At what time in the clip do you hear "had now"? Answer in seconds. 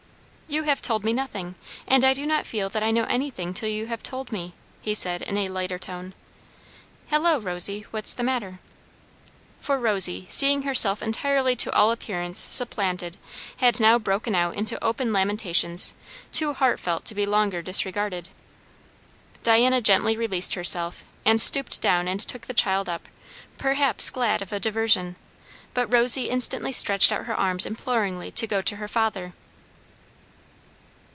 13.59-13.97